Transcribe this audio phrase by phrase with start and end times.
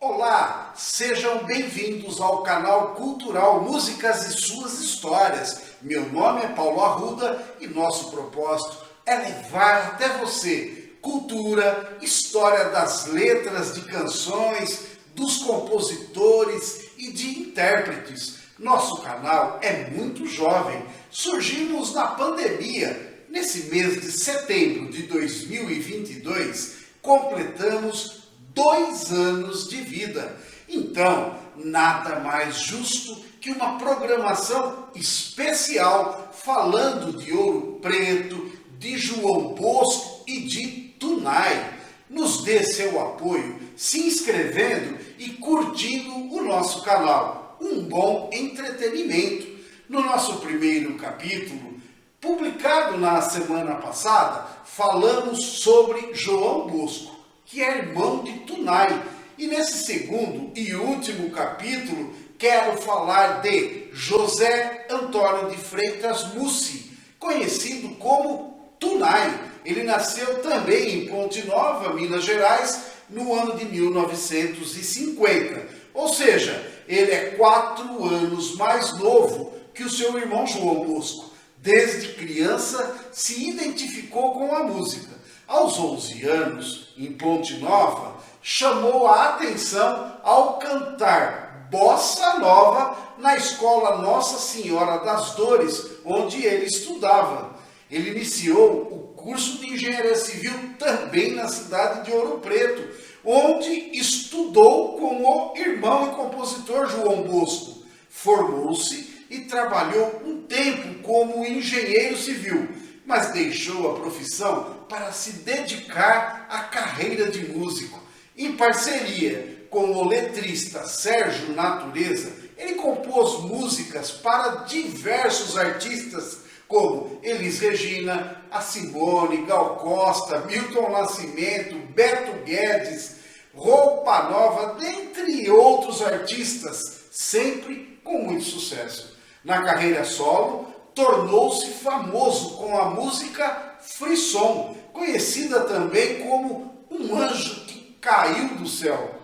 [0.00, 5.60] Olá, sejam bem-vindos ao canal Cultural Músicas e Suas Histórias.
[5.82, 13.06] Meu nome é Paulo Arruda e nosso propósito é levar até você cultura, história das
[13.06, 14.82] letras de canções,
[15.16, 18.38] dos compositores e de intérpretes.
[18.56, 23.24] Nosso canal é muito jovem, surgimos na pandemia.
[23.28, 28.17] Nesse mês de setembro de 2022, completamos
[28.58, 30.36] dois anos de vida.
[30.68, 40.24] Então, nada mais justo que uma programação especial falando de Ouro Preto, de João Bosco
[40.26, 40.66] e de
[40.98, 41.78] Tunai.
[42.10, 47.56] Nos dê seu apoio se inscrevendo e curtindo o nosso canal.
[47.60, 49.46] Um bom entretenimento.
[49.88, 51.80] No nosso primeiro capítulo,
[52.20, 57.17] publicado na semana passada, falamos sobre João Bosco
[57.48, 59.02] que é irmão de Tunai.
[59.36, 67.94] E nesse segundo e último capítulo, quero falar de José Antônio de Freitas Mussi, conhecido
[67.96, 69.48] como Tunai.
[69.64, 75.78] Ele nasceu também em Ponte Nova, Minas Gerais, no ano de 1950.
[75.94, 81.32] Ou seja, ele é quatro anos mais novo que o seu irmão João Bosco.
[81.56, 85.16] Desde criança se identificou com a música.
[85.48, 94.02] Aos 11 anos, em Ponte Nova, chamou a atenção ao cantar bossa nova na escola
[94.02, 97.56] Nossa Senhora das Dores, onde ele estudava.
[97.90, 102.86] Ele iniciou o curso de engenharia civil também na cidade de Ouro Preto,
[103.24, 107.84] onde estudou com o irmão e compositor João Bosco.
[108.10, 112.68] Formou-se e trabalhou um tempo como engenheiro civil
[113.08, 117.98] mas deixou a profissão para se dedicar à carreira de músico.
[118.36, 127.60] Em parceria com o letrista Sérgio Natureza, ele compôs músicas para diversos artistas como Elis
[127.60, 133.16] Regina, a Simone, Gal Costa, Milton Nascimento, Beto Guedes,
[133.54, 139.16] Roupa Nova, dentre outros artistas, sempre com muito sucesso.
[139.42, 147.96] Na carreira solo, tornou-se famoso com a música Frisson, conhecida também como Um Anjo que
[148.00, 149.14] Caiu do Céu.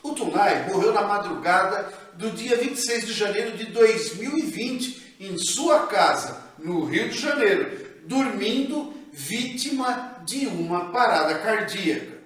[0.00, 6.40] O Tunai morreu na madrugada do dia 26 de janeiro de 2020 em sua casa,
[6.56, 12.16] no Rio de Janeiro, dormindo vítima de uma parada cardíaca.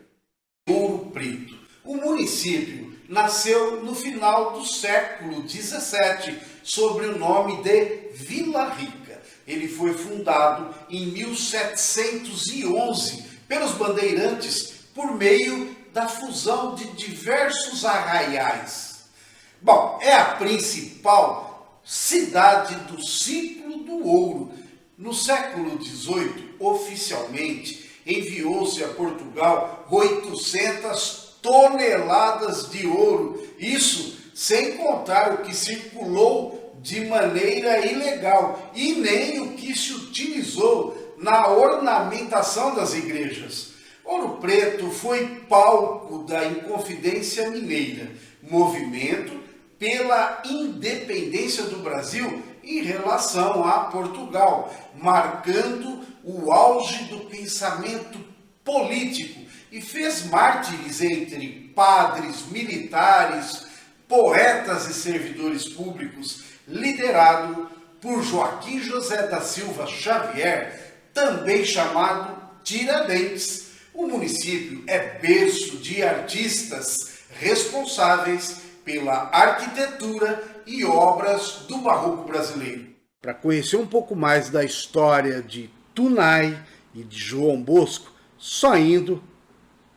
[0.68, 1.56] Ouro Preto.
[1.82, 9.22] O município nasceu no final do século XVII, sob o nome de Vila Rica.
[9.46, 18.98] Ele foi fundado em 1711 pelos bandeirantes por meio da fusão de diversos arraiais.
[19.60, 24.52] Bom, é a principal cidade do ciclo do ouro.
[24.98, 33.42] No século XVIII, oficialmente, enviou-se a Portugal 800 toneladas de ouro.
[33.58, 41.16] Isso sem contar o que circulou de maneira ilegal e nem o que se utilizou
[41.16, 43.72] na ornamentação das igrejas.
[44.04, 48.10] Ouro Preto foi palco da Inconfidência Mineira,
[48.42, 49.38] movimento
[49.78, 58.18] pela independência do Brasil em relação a Portugal, marcando o auge do pensamento
[58.62, 63.66] político e fez mártires entre padres, militares,
[64.08, 67.70] poetas e servidores públicos, liderado
[68.00, 73.68] por Joaquim José da Silva Xavier, também chamado Tiradentes.
[73.92, 82.86] O município é berço de artistas responsáveis pela arquitetura e obras do barroco brasileiro.
[83.20, 86.56] Para conhecer um pouco mais da história de Tunai
[86.94, 89.22] e de João Bosco, só indo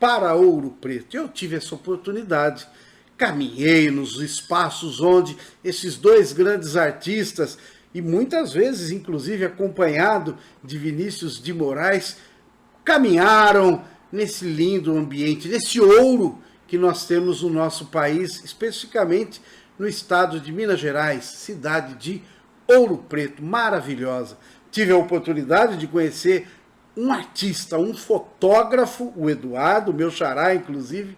[0.02, 1.16] para Ouro Preto.
[1.16, 2.68] Eu tive essa oportunidade,
[3.16, 7.56] caminhei nos espaços onde esses dois grandes artistas,
[7.94, 12.18] e muitas vezes, inclusive, acompanhado de Vinícius de Moraes,
[12.84, 19.40] caminharam nesse lindo ambiente, nesse ouro que nós temos no nosso país, especificamente
[19.78, 22.24] no estado de Minas Gerais, cidade de
[22.68, 24.36] Ouro Preto, maravilhosa.
[24.72, 26.48] Tive a oportunidade de conhecer
[26.96, 31.18] um artista, um fotógrafo, o Eduardo, meu xará, inclusive,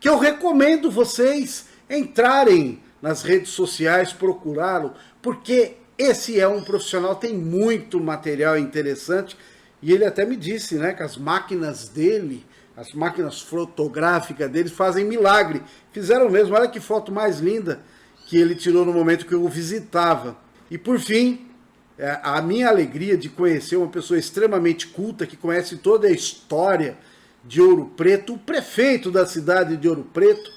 [0.00, 7.34] que eu recomendo vocês entrarem nas redes sociais, procurá-lo, porque esse é um profissional, tem
[7.34, 9.36] muito material interessante
[9.82, 15.04] E ele até me disse, né, que as máquinas dele, as máquinas fotográficas dele fazem
[15.04, 15.62] milagre.
[15.92, 17.80] Fizeram mesmo, olha que foto mais linda
[18.26, 20.36] que ele tirou no momento que eu o visitava.
[20.70, 21.51] E por fim,
[22.22, 26.96] a minha alegria de conhecer uma pessoa extremamente culta, que conhece toda a história
[27.44, 30.50] de Ouro Preto, o prefeito da cidade de Ouro Preto,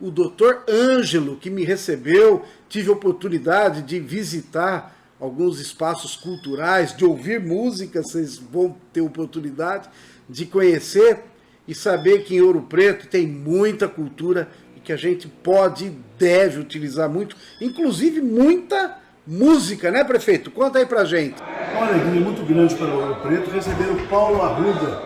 [0.00, 7.38] o doutor Ângelo, que me recebeu, tive oportunidade de visitar alguns espaços culturais, de ouvir
[7.38, 9.88] música, vocês vão ter oportunidade
[10.28, 11.20] de conhecer
[11.68, 15.98] e saber que em Ouro Preto tem muita cultura e que a gente pode e
[16.18, 20.50] deve utilizar muito, inclusive muita música, né, prefeito?
[20.50, 21.36] Conta aí pra gente.
[21.76, 25.02] Uma alegria muito grande para Ouro Preto receber o Paulo Arruda,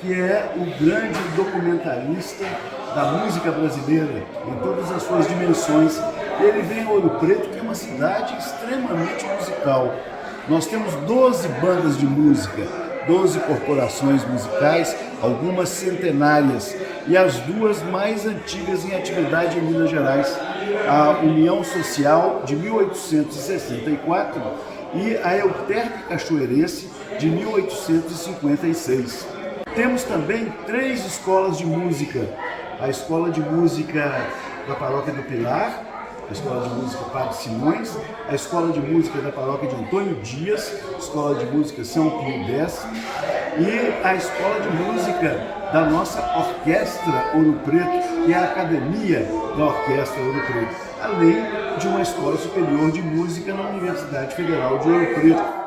[0.00, 2.44] que é o grande documentarista
[2.94, 6.00] da música brasileira em todas as suas dimensões.
[6.40, 9.94] Ele vem a Ouro Preto, que é uma cidade extremamente musical.
[10.48, 12.62] Nós temos 12 bandas de música,
[13.08, 16.76] 12 corporações musicais, algumas centenárias,
[17.08, 20.38] e as duas mais antigas em atividade em Minas Gerais,
[20.86, 24.42] a União Social de 1864
[24.94, 29.26] e a Euterpe Cachoeirense de 1856.
[29.74, 32.28] Temos também três escolas de música,
[32.78, 34.20] a Escola de Música
[34.66, 35.87] da Paróquia do Pilar,
[36.28, 37.96] a Escola de Música Padre Simões,
[38.28, 42.86] a Escola de Música da Paróquia de Antônio Dias, Escola de Música São Pio X
[43.58, 49.20] e a Escola de Música da nossa Orquestra Ouro Preto, que é a Academia
[49.56, 54.90] da Orquestra Ouro Preto, além de uma Escola Superior de Música na Universidade Federal de
[54.90, 55.57] Ouro Preto.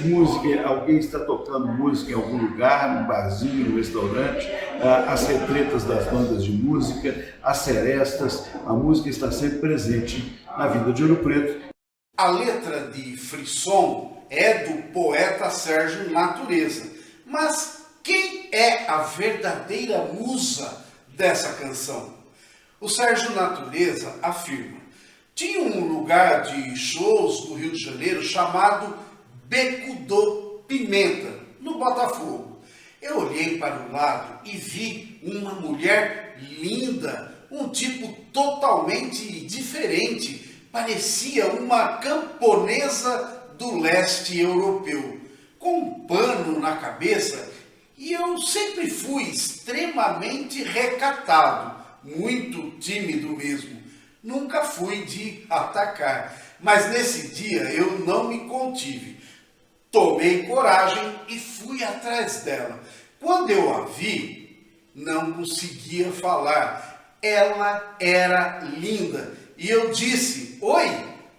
[0.00, 4.48] Música, alguém está tocando música em algum lugar, num barzinho, num restaurante,
[4.82, 10.66] ah, as retretas das bandas de música, as serestas, a música está sempre presente na
[10.68, 11.66] vida de Ouro Preto.
[12.16, 16.84] A letra de Frisson é do poeta Sérgio Natureza,
[17.24, 22.14] mas quem é a verdadeira musa dessa canção?
[22.80, 24.78] O Sérgio Natureza afirma:
[25.34, 28.96] tinha um lugar de shows no Rio de Janeiro chamado
[29.48, 32.58] Beco do Pimenta, no Botafogo.
[33.00, 40.58] Eu olhei para o lado e vi uma mulher linda, um tipo totalmente diferente.
[40.72, 45.20] Parecia uma camponesa do leste europeu,
[45.60, 47.52] com um pano na cabeça.
[47.96, 53.80] E eu sempre fui extremamente recatado, muito tímido mesmo.
[54.22, 56.36] Nunca fui de atacar.
[56.60, 59.16] Mas nesse dia eu não me contive
[59.96, 62.78] Tomei coragem e fui atrás dela.
[63.18, 64.62] Quando eu a vi,
[64.94, 67.16] não conseguia falar.
[67.22, 69.32] Ela era linda.
[69.56, 70.84] E eu disse: Oi.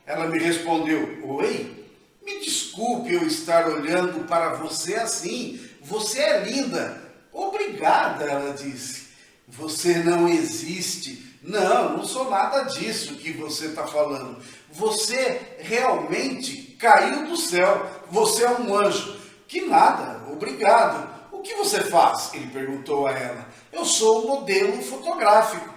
[0.07, 1.85] Ela me respondeu: Oi.
[2.25, 5.63] Me desculpe eu estar olhando para você assim.
[5.83, 6.99] Você é linda.
[7.31, 9.09] Obrigada, ela disse.
[9.47, 11.37] Você não existe.
[11.43, 14.41] Não, não sou nada disso que você está falando.
[14.71, 19.17] Você realmente caiu do céu, você é um anjo.
[19.47, 21.07] Que nada, obrigado.
[21.31, 22.31] O que você faz?
[22.33, 23.45] Ele perguntou a ela.
[23.71, 25.73] Eu sou modelo fotográfico.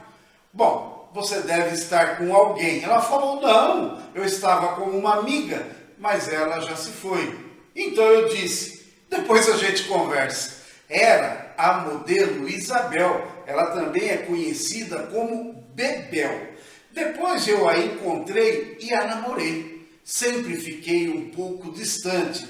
[0.53, 2.83] Bom, você deve estar com alguém.
[2.83, 5.67] Ela falou: Não, eu estava com uma amiga,
[5.99, 7.39] mas ela já se foi.
[7.75, 10.61] Então eu disse: Depois a gente conversa.
[10.89, 13.27] Era a modelo Isabel.
[13.47, 16.49] Ela também é conhecida como Bebel.
[16.91, 19.70] Depois eu a encontrei e a namorei
[20.05, 22.47] sempre fiquei um pouco distante,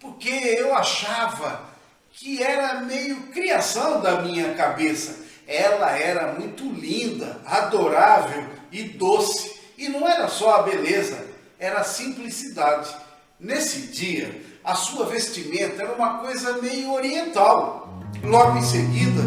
[0.00, 1.68] porque eu achava
[2.12, 5.26] que era meio criação da minha cabeça.
[5.46, 9.56] Ela era muito linda, adorável e doce.
[9.76, 11.24] E não era só a beleza,
[11.58, 12.94] era a simplicidade.
[13.38, 18.02] Nesse dia, a sua vestimenta era uma coisa meio oriental.
[18.24, 19.22] Logo em seguida,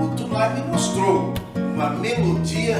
[0.00, 1.34] o Tunai me mostrou
[1.74, 2.76] uma melodia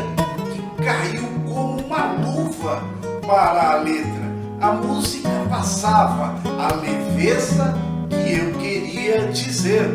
[0.53, 2.83] que caiu como uma luva
[3.27, 4.26] para a letra
[4.61, 7.75] a música passava a leveza
[8.09, 9.87] que eu queria dizer.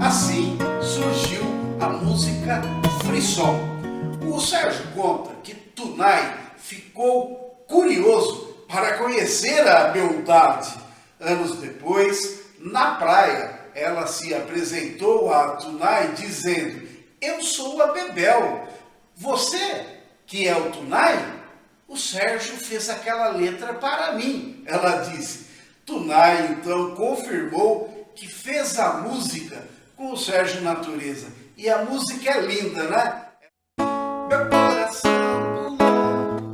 [0.00, 1.42] Assim surgiu
[1.80, 2.62] a música
[3.04, 3.58] Frisson.
[4.22, 10.74] O Sérgio conta que Tunai ficou curioso para conhecer a beldade.
[11.20, 16.86] Anos depois, na praia, ela se apresentou a Tunai dizendo:
[17.20, 18.66] Eu sou a Bebel.
[19.14, 19.86] Você
[20.26, 21.45] que é o Tunai?
[21.88, 24.62] O Sérgio fez aquela letra para mim.
[24.66, 25.46] Ela disse.
[25.84, 29.62] Tunai então confirmou que fez a música
[29.96, 31.28] com o Sérgio Natureza.
[31.56, 33.22] E a música é linda, né?
[34.28, 36.52] Meu coração pulou,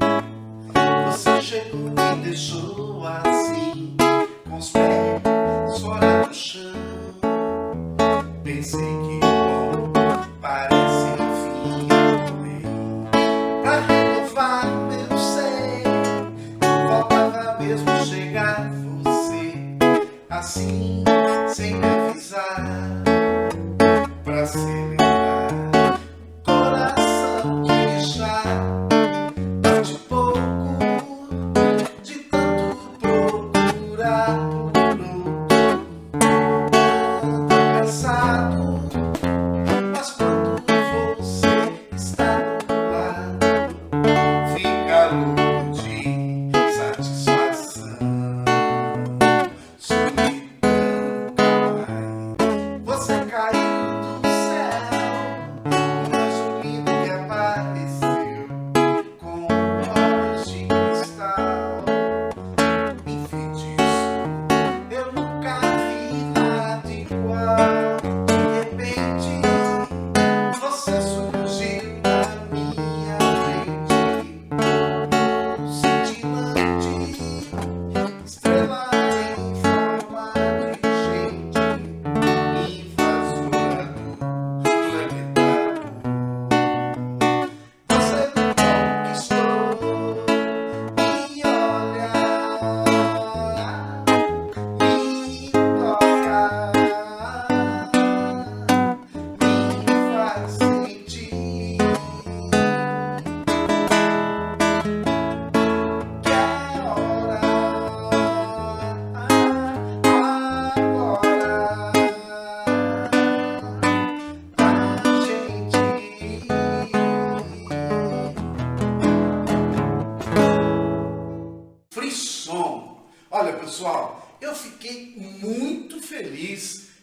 [1.10, 3.96] você chegou e me deixou assim,
[4.48, 6.72] com os pés fora do chão.
[8.44, 9.21] Pensei que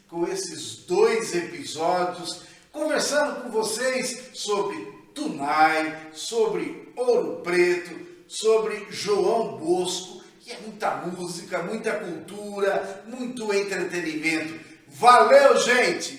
[0.09, 10.23] com esses dois episódios, conversando com vocês sobre Tunai, sobre Ouro Preto, sobre João Bosco,
[10.45, 14.59] e é muita música, muita cultura, muito entretenimento.
[14.87, 16.18] Valeu, gente!